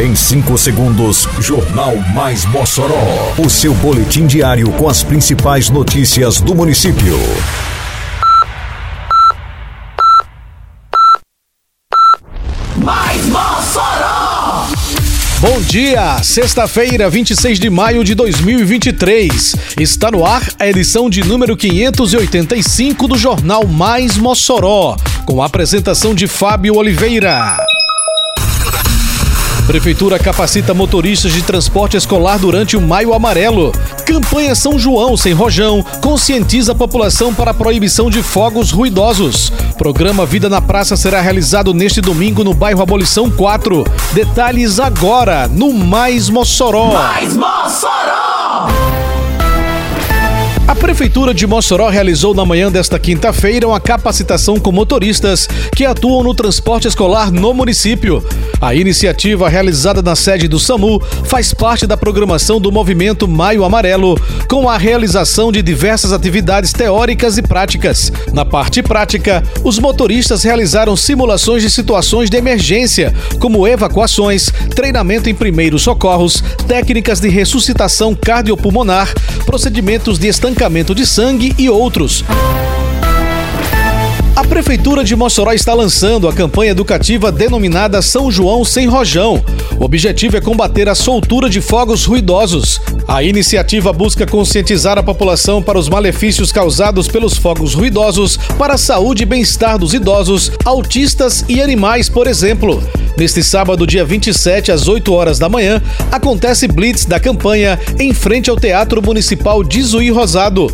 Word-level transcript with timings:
Em 0.00 0.16
5 0.16 0.56
segundos, 0.56 1.28
Jornal 1.40 1.94
Mais 2.14 2.46
Mossoró. 2.46 3.34
O 3.36 3.50
seu 3.50 3.74
boletim 3.74 4.26
diário 4.26 4.72
com 4.72 4.88
as 4.88 5.02
principais 5.02 5.68
notícias 5.68 6.40
do 6.40 6.54
município. 6.54 7.18
Mais 12.78 13.26
Mossoró! 13.26 14.68
Bom 15.38 15.60
dia, 15.60 16.22
sexta-feira, 16.22 17.10
26 17.10 17.60
de 17.60 17.68
maio 17.68 18.02
de 18.02 18.14
2023. 18.14 19.54
Está 19.78 20.10
no 20.10 20.24
ar 20.24 20.48
a 20.58 20.66
edição 20.66 21.10
de 21.10 21.22
número 21.22 21.54
585 21.58 23.06
do 23.06 23.18
Jornal 23.18 23.66
Mais 23.66 24.16
Mossoró, 24.16 24.96
com 25.26 25.42
a 25.42 25.46
apresentação 25.46 26.14
de 26.14 26.26
Fábio 26.26 26.76
Oliveira. 26.76 27.58
Prefeitura 29.70 30.18
capacita 30.18 30.74
motoristas 30.74 31.30
de 31.32 31.44
transporte 31.44 31.96
escolar 31.96 32.40
durante 32.40 32.76
o 32.76 32.80
Maio 32.80 33.14
Amarelo. 33.14 33.70
Campanha 34.04 34.52
São 34.52 34.76
João 34.76 35.16
sem 35.16 35.32
rojão 35.32 35.86
conscientiza 36.00 36.72
a 36.72 36.74
população 36.74 37.32
para 37.32 37.52
a 37.52 37.54
proibição 37.54 38.10
de 38.10 38.20
fogos 38.20 38.72
ruidosos. 38.72 39.52
Programa 39.78 40.26
Vida 40.26 40.48
na 40.48 40.60
Praça 40.60 40.96
será 40.96 41.20
realizado 41.20 41.72
neste 41.72 42.00
domingo 42.00 42.42
no 42.42 42.52
bairro 42.52 42.82
Abolição 42.82 43.30
4. 43.30 43.84
Detalhes 44.12 44.80
agora 44.80 45.46
no 45.46 45.72
Mais 45.72 46.28
Mossoró. 46.28 46.92
Mais 46.92 47.36
Mossoró! 47.36 49.09
A 50.70 50.74
Prefeitura 50.76 51.34
de 51.34 51.48
Mossoró 51.48 51.88
realizou 51.88 52.32
na 52.32 52.46
manhã 52.46 52.70
desta 52.70 52.96
quinta-feira 52.96 53.66
uma 53.66 53.80
capacitação 53.80 54.56
com 54.56 54.70
motoristas 54.70 55.48
que 55.74 55.84
atuam 55.84 56.22
no 56.22 56.32
transporte 56.32 56.86
escolar 56.86 57.32
no 57.32 57.52
município. 57.52 58.24
A 58.60 58.72
iniciativa, 58.72 59.48
realizada 59.48 60.00
na 60.00 60.14
sede 60.14 60.46
do 60.46 60.60
SAMU, 60.60 61.02
faz 61.24 61.52
parte 61.52 61.88
da 61.88 61.96
programação 61.96 62.60
do 62.60 62.70
movimento 62.70 63.26
Maio 63.26 63.64
Amarelo, 63.64 64.16
com 64.46 64.68
a 64.68 64.78
realização 64.78 65.50
de 65.50 65.60
diversas 65.60 66.12
atividades 66.12 66.72
teóricas 66.72 67.36
e 67.36 67.42
práticas. 67.42 68.12
Na 68.32 68.44
parte 68.44 68.80
prática, 68.80 69.42
os 69.64 69.76
motoristas 69.76 70.44
realizaram 70.44 70.94
simulações 70.94 71.64
de 71.64 71.70
situações 71.70 72.30
de 72.30 72.36
emergência, 72.36 73.12
como 73.40 73.66
evacuações, 73.66 74.52
treinamento 74.72 75.28
em 75.28 75.34
primeiros 75.34 75.82
socorros, 75.82 76.44
técnicas 76.68 77.18
de 77.18 77.28
ressuscitação 77.28 78.14
cardiopulmonar, 78.14 79.12
procedimentos 79.44 80.16
de 80.16 80.28
estancamento 80.28 80.59
de 80.94 81.06
sangue 81.06 81.54
e 81.56 81.70
outros. 81.70 82.22
A 84.40 84.44
Prefeitura 84.44 85.04
de 85.04 85.14
Mossoró 85.14 85.52
está 85.52 85.74
lançando 85.74 86.26
a 86.26 86.32
campanha 86.32 86.70
educativa 86.70 87.30
denominada 87.30 88.00
São 88.00 88.30
João 88.30 88.64
Sem 88.64 88.86
Rojão. 88.86 89.44
O 89.78 89.84
objetivo 89.84 90.34
é 90.34 90.40
combater 90.40 90.88
a 90.88 90.94
soltura 90.94 91.50
de 91.50 91.60
fogos 91.60 92.06
ruidosos. 92.06 92.80
A 93.06 93.22
iniciativa 93.22 93.92
busca 93.92 94.26
conscientizar 94.26 94.96
a 94.96 95.02
população 95.02 95.62
para 95.62 95.78
os 95.78 95.90
malefícios 95.90 96.50
causados 96.50 97.06
pelos 97.06 97.36
fogos 97.36 97.74
ruidosos 97.74 98.38
para 98.56 98.74
a 98.74 98.78
saúde 98.78 99.24
e 99.24 99.26
bem-estar 99.26 99.76
dos 99.76 99.92
idosos, 99.92 100.50
autistas 100.64 101.44
e 101.46 101.60
animais, 101.60 102.08
por 102.08 102.26
exemplo. 102.26 102.82
Neste 103.18 103.42
sábado, 103.42 103.86
dia 103.86 104.06
27, 104.06 104.72
às 104.72 104.88
8 104.88 105.12
horas 105.12 105.38
da 105.38 105.50
manhã, 105.50 105.82
acontece 106.10 106.66
Blitz 106.66 107.04
da 107.04 107.20
campanha 107.20 107.78
em 107.98 108.14
frente 108.14 108.48
ao 108.48 108.56
Teatro 108.56 109.02
Municipal 109.02 109.62
de 109.62 109.82
Zuí 109.82 110.08
Rosado. 110.08 110.68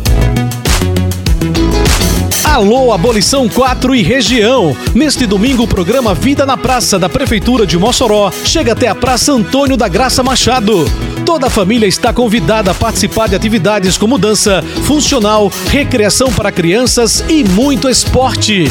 Alô, 2.47 2.93
Abolição 2.93 3.47
4 3.47 3.93
e 3.93 4.01
região. 4.01 4.75
Neste 4.95 5.27
domingo, 5.27 5.63
o 5.63 5.67
programa 5.67 6.15
Vida 6.15 6.45
na 6.45 6.57
Praça 6.57 6.97
da 6.97 7.09
Prefeitura 7.09 7.67
de 7.67 7.77
Mossoró 7.77 8.31
chega 8.45 8.71
até 8.71 8.87
a 8.87 8.95
Praça 8.95 9.33
Antônio 9.33 9.75
da 9.75 9.87
Graça 9.87 10.23
Machado. 10.23 10.85
Toda 11.25 11.47
a 11.47 11.51
família 11.51 11.85
está 11.85 12.13
convidada 12.13 12.71
a 12.71 12.73
participar 12.73 13.27
de 13.27 13.35
atividades 13.35 13.97
como 13.97 14.17
dança, 14.17 14.63
funcional, 14.85 15.51
recreação 15.69 16.31
para 16.31 16.51
crianças 16.51 17.23
e 17.27 17.43
muito 17.43 17.89
esporte. 17.89 18.63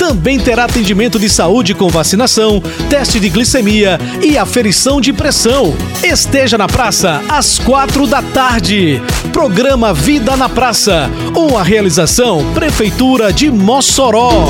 Também 0.00 0.40
terá 0.40 0.64
atendimento 0.64 1.18
de 1.18 1.28
saúde 1.28 1.74
com 1.74 1.90
vacinação, 1.90 2.58
teste 2.88 3.20
de 3.20 3.28
glicemia 3.28 3.98
e 4.22 4.38
aferição 4.38 4.98
de 4.98 5.12
pressão. 5.12 5.76
Esteja 6.02 6.56
na 6.56 6.66
praça 6.66 7.22
às 7.28 7.58
quatro 7.58 8.06
da 8.06 8.22
tarde. 8.22 9.00
Programa 9.30 9.92
Vida 9.92 10.38
na 10.38 10.48
Praça, 10.48 11.10
uma 11.36 11.62
realização 11.62 12.42
Prefeitura 12.54 13.30
de 13.30 13.50
Mossoró. 13.50 14.48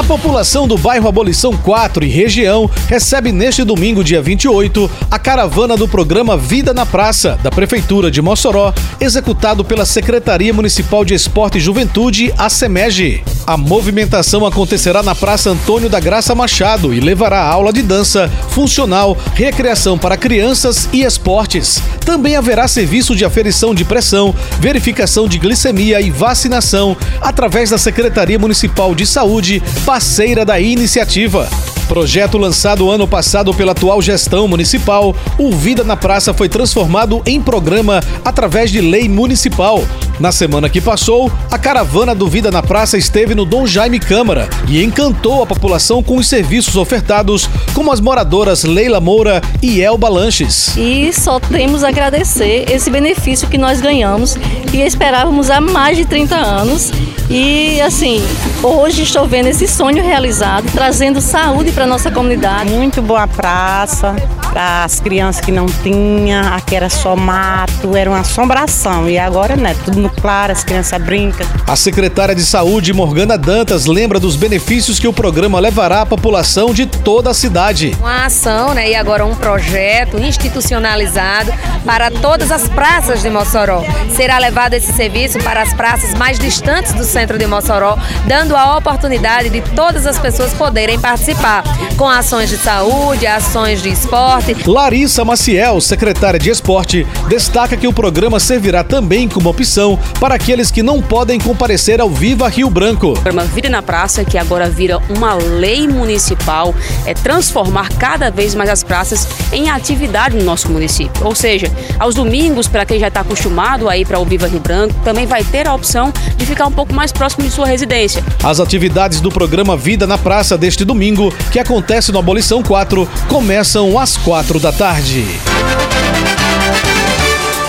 A 0.00 0.02
população 0.02 0.66
do 0.66 0.78
bairro 0.78 1.06
Abolição 1.06 1.54
4 1.54 2.06
e 2.06 2.08
região 2.08 2.70
recebe 2.88 3.30
neste 3.32 3.62
domingo, 3.64 4.02
dia 4.02 4.22
28, 4.22 4.90
a 5.10 5.18
caravana 5.18 5.76
do 5.76 5.86
programa 5.86 6.38
Vida 6.38 6.72
na 6.72 6.86
Praça, 6.86 7.38
da 7.42 7.50
Prefeitura 7.50 8.10
de 8.10 8.22
Mossoró, 8.22 8.72
executado 8.98 9.62
pela 9.62 9.84
Secretaria 9.84 10.54
Municipal 10.54 11.04
de 11.04 11.12
Esporte 11.12 11.58
e 11.58 11.60
Juventude, 11.60 12.32
a 12.38 12.48
SEMEG. 12.48 13.22
A 13.50 13.56
movimentação 13.56 14.46
acontecerá 14.46 15.02
na 15.02 15.12
Praça 15.12 15.50
Antônio 15.50 15.90
da 15.90 15.98
Graça 15.98 16.36
Machado 16.36 16.94
e 16.94 17.00
levará 17.00 17.42
aula 17.42 17.72
de 17.72 17.82
dança, 17.82 18.30
funcional, 18.50 19.18
recreação 19.34 19.98
para 19.98 20.16
crianças 20.16 20.88
e 20.92 21.02
esportes. 21.02 21.82
Também 22.06 22.36
haverá 22.36 22.68
serviço 22.68 23.16
de 23.16 23.24
aferição 23.24 23.74
de 23.74 23.84
pressão, 23.84 24.32
verificação 24.60 25.26
de 25.26 25.36
glicemia 25.36 26.00
e 26.00 26.12
vacinação 26.12 26.96
através 27.20 27.70
da 27.70 27.78
Secretaria 27.78 28.38
Municipal 28.38 28.94
de 28.94 29.04
Saúde, 29.04 29.60
parceira 29.84 30.44
da 30.44 30.60
iniciativa. 30.60 31.50
Projeto 31.90 32.38
lançado 32.38 32.88
ano 32.88 33.08
passado 33.08 33.52
pela 33.52 33.72
atual 33.72 34.00
gestão 34.00 34.46
municipal, 34.46 35.12
o 35.36 35.50
Vida 35.50 35.82
na 35.82 35.96
Praça 35.96 36.32
foi 36.32 36.48
transformado 36.48 37.20
em 37.26 37.42
programa 37.42 38.00
através 38.24 38.70
de 38.70 38.80
lei 38.80 39.08
municipal. 39.08 39.82
Na 40.20 40.30
semana 40.30 40.68
que 40.68 40.80
passou, 40.80 41.32
a 41.50 41.58
caravana 41.58 42.14
do 42.14 42.28
Vida 42.28 42.48
na 42.48 42.62
Praça 42.62 42.96
esteve 42.96 43.34
no 43.34 43.44
Dom 43.44 43.66
Jaime 43.66 43.98
Câmara 43.98 44.48
e 44.68 44.84
encantou 44.84 45.42
a 45.42 45.46
população 45.46 46.00
com 46.00 46.16
os 46.16 46.28
serviços 46.28 46.76
ofertados, 46.76 47.50
como 47.74 47.90
as 47.90 48.00
moradoras 48.00 48.62
Leila 48.62 49.00
Moura 49.00 49.42
e 49.60 49.80
Elba 49.80 50.08
Lanches. 50.08 50.76
E 50.76 51.12
só 51.12 51.40
temos 51.40 51.82
a 51.82 51.88
agradecer 51.88 52.70
esse 52.70 52.88
benefício 52.88 53.48
que 53.48 53.58
nós 53.58 53.80
ganhamos 53.80 54.36
e 54.72 54.80
esperávamos 54.80 55.50
há 55.50 55.60
mais 55.60 55.96
de 55.96 56.04
30 56.04 56.36
anos. 56.36 56.92
E 57.30 57.80
assim, 57.80 58.20
hoje 58.62 59.02
estou 59.02 59.26
vendo 59.26 59.46
esse 59.46 59.66
sonho 59.66 60.02
realizado, 60.02 60.70
trazendo 60.72 61.20
saúde 61.20 61.72
para 61.72 61.79
nossa 61.86 62.10
comunidade. 62.10 62.70
Muito 62.70 63.00
boa 63.02 63.26
praça, 63.26 64.14
para 64.50 64.84
as 64.84 65.00
crianças 65.00 65.44
que 65.44 65.52
não 65.52 65.66
tinham, 65.66 66.52
aqui 66.54 66.74
era 66.74 66.90
só 66.90 67.14
mato, 67.14 67.96
era 67.96 68.10
uma 68.10 68.20
assombração. 68.20 69.08
E 69.08 69.18
agora, 69.18 69.56
né, 69.56 69.74
tudo 69.84 70.00
no 70.00 70.10
claro, 70.10 70.52
as 70.52 70.64
crianças 70.64 71.00
brincam. 71.00 71.46
A 71.66 71.76
secretária 71.76 72.34
de 72.34 72.44
Saúde, 72.44 72.92
Morgana 72.92 73.38
Dantas, 73.38 73.86
lembra 73.86 74.18
dos 74.18 74.36
benefícios 74.36 74.98
que 74.98 75.06
o 75.06 75.12
programa 75.12 75.60
levará 75.60 76.02
à 76.02 76.06
população 76.06 76.74
de 76.74 76.86
toda 76.86 77.30
a 77.30 77.34
cidade. 77.34 77.96
Uma 78.00 78.26
ação, 78.26 78.74
né, 78.74 78.90
e 78.90 78.94
agora 78.94 79.24
um 79.24 79.34
projeto 79.34 80.18
institucionalizado 80.18 81.52
para 81.84 82.10
todas 82.10 82.50
as 82.50 82.68
praças 82.68 83.22
de 83.22 83.30
Mossoró. 83.30 83.84
Será 84.14 84.38
levado 84.38 84.74
esse 84.74 84.92
serviço 84.92 85.38
para 85.38 85.62
as 85.62 85.72
praças 85.72 86.14
mais 86.14 86.38
distantes 86.38 86.92
do 86.92 87.04
centro 87.04 87.38
de 87.38 87.46
Mossoró, 87.46 87.96
dando 88.26 88.56
a 88.56 88.76
oportunidade 88.76 89.48
de 89.48 89.60
todas 89.60 90.06
as 90.06 90.18
pessoas 90.18 90.52
poderem 90.54 90.98
participar, 90.98 91.62
com 91.96 92.08
ações 92.08 92.48
de 92.48 92.56
saúde, 92.56 93.26
ações 93.26 93.82
de 93.82 93.90
esporte. 93.90 94.56
Larissa 94.66 95.24
Maciel, 95.24 95.80
secretária 95.80 96.38
de 96.38 96.48
Esporte, 96.48 97.06
destaca 97.28 97.76
que 97.76 97.86
o 97.86 97.92
programa 97.92 98.40
servirá 98.40 98.82
também 98.82 99.28
como 99.28 99.50
opção 99.50 99.98
para 100.18 100.34
aqueles 100.34 100.70
que 100.70 100.82
não 100.82 101.02
podem 101.02 101.38
comparecer 101.38 102.00
ao 102.00 102.08
Viva 102.08 102.48
Rio 102.48 102.70
Branco. 102.70 103.08
O 103.08 103.12
programa 103.12 103.44
Vida 103.44 103.68
na 103.68 103.82
Praça, 103.82 104.24
que 104.24 104.38
agora 104.38 104.68
vira 104.68 104.98
uma 105.10 105.34
lei 105.34 105.86
municipal, 105.86 106.74
é 107.04 107.12
transformar 107.12 107.90
cada 107.98 108.30
vez 108.30 108.54
mais 108.54 108.70
as 108.70 108.82
praças 108.82 109.28
em 109.52 109.68
atividade 109.68 110.36
no 110.36 110.44
nosso 110.44 110.70
município. 110.70 111.26
Ou 111.26 111.34
seja, 111.34 111.70
aos 111.98 112.14
domingos, 112.14 112.66
para 112.66 112.86
quem 112.86 112.98
já 112.98 113.08
está 113.08 113.20
acostumado 113.20 113.88
a 113.88 113.96
ir 113.96 114.06
para 114.06 114.18
o 114.18 114.24
Viva 114.24 114.48
Rio 114.48 114.60
Branco, 114.60 114.94
também 115.04 115.26
vai 115.26 115.44
ter 115.44 115.68
a 115.68 115.74
opção 115.74 116.12
de 116.36 116.46
ficar 116.46 116.66
um 116.66 116.72
pouco 116.72 116.94
mais 116.94 117.12
próximo 117.12 117.44
de 117.44 117.50
sua 117.50 117.66
residência. 117.66 118.24
As 118.42 118.58
atividades 118.58 119.20
do 119.20 119.30
programa 119.30 119.76
Vida 119.76 120.06
na 120.06 120.16
Praça 120.16 120.56
deste 120.56 120.84
domingo, 120.84 121.32
acontece 121.60 122.10
no 122.10 122.18
Abolição 122.18 122.62
4, 122.62 123.08
começam 123.28 123.98
às 123.98 124.16
4 124.16 124.58
da 124.58 124.72
tarde. 124.72 125.24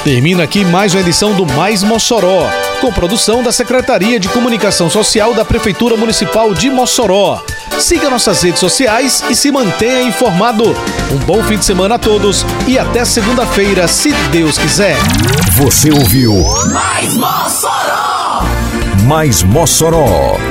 Termina 0.03 0.43
aqui 0.43 0.65
mais 0.65 0.93
uma 0.93 1.01
edição 1.01 1.33
do 1.33 1.45
Mais 1.45 1.83
Mossoró, 1.83 2.49
com 2.79 2.91
produção 2.91 3.43
da 3.43 3.51
Secretaria 3.51 4.19
de 4.19 4.27
Comunicação 4.29 4.89
Social 4.89 5.33
da 5.33 5.45
Prefeitura 5.45 5.95
Municipal 5.95 6.53
de 6.53 6.71
Mossoró. 6.71 7.43
Siga 7.79 8.09
nossas 8.09 8.41
redes 8.41 8.59
sociais 8.59 9.23
e 9.29 9.35
se 9.35 9.51
mantenha 9.51 10.01
informado. 10.01 10.75
Um 11.11 11.17
bom 11.25 11.43
fim 11.43 11.57
de 11.57 11.65
semana 11.65 11.95
a 11.95 11.99
todos 11.99 12.45
e 12.67 12.79
até 12.79 13.05
segunda-feira, 13.05 13.87
se 13.87 14.11
Deus 14.31 14.57
quiser. 14.57 14.95
Você 15.57 15.91
ouviu 15.91 16.33
Mais 16.71 17.15
Mossoró! 17.15 18.43
Mais 19.05 19.43
Mossoró 19.43 20.50